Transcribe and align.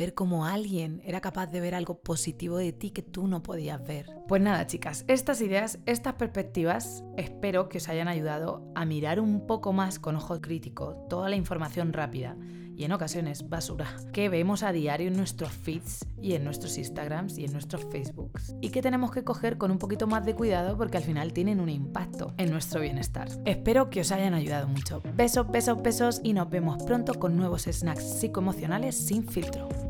ver 0.00 0.14
cómo 0.14 0.46
alguien 0.46 1.02
era 1.04 1.20
capaz 1.20 1.48
de 1.48 1.60
ver 1.60 1.74
algo 1.74 2.00
positivo 2.00 2.56
de 2.56 2.72
ti 2.72 2.90
que 2.90 3.02
tú 3.02 3.26
no 3.26 3.42
podías 3.42 3.86
ver. 3.86 4.06
Pues 4.28 4.40
nada, 4.40 4.66
chicas, 4.66 5.04
estas 5.08 5.42
ideas, 5.42 5.78
estas 5.84 6.14
perspectivas, 6.14 7.04
espero 7.18 7.68
que 7.68 7.76
os 7.76 7.88
hayan 7.90 8.08
ayudado 8.08 8.64
a 8.74 8.86
mirar 8.86 9.20
un 9.20 9.46
poco 9.46 9.74
más 9.74 9.98
con 9.98 10.16
ojo 10.16 10.40
crítico 10.40 11.06
toda 11.10 11.28
la 11.28 11.36
información 11.36 11.92
rápida 11.92 12.34
y 12.78 12.84
en 12.84 12.92
ocasiones 12.92 13.46
basura 13.50 13.94
que 14.14 14.30
vemos 14.30 14.62
a 14.62 14.72
diario 14.72 15.08
en 15.08 15.18
nuestros 15.18 15.52
feeds 15.52 16.06
y 16.22 16.32
en 16.32 16.44
nuestros 16.44 16.78
Instagrams 16.78 17.36
y 17.36 17.44
en 17.44 17.52
nuestros 17.52 17.84
Facebooks 17.84 18.54
y 18.62 18.70
que 18.70 18.80
tenemos 18.80 19.10
que 19.10 19.22
coger 19.22 19.58
con 19.58 19.70
un 19.70 19.78
poquito 19.78 20.06
más 20.06 20.24
de 20.24 20.34
cuidado 20.34 20.78
porque 20.78 20.96
al 20.96 21.02
final 21.02 21.34
tienen 21.34 21.60
un 21.60 21.68
impacto 21.68 22.32
en 22.38 22.50
nuestro 22.50 22.80
bienestar. 22.80 23.28
Espero 23.44 23.90
que 23.90 24.00
os 24.00 24.12
hayan 24.12 24.32
ayudado 24.32 24.66
mucho. 24.66 25.02
Besos, 25.14 25.50
besos, 25.50 25.82
besos 25.82 26.20
y 26.24 26.32
nos 26.32 26.48
vemos 26.48 26.82
pronto 26.84 27.12
con 27.18 27.36
nuevos 27.36 27.64
snacks 27.64 28.18
psicoemocionales 28.18 28.96
sin 28.96 29.28
filtro. 29.28 29.89